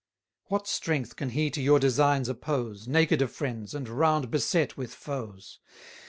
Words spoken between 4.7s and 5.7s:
with foes?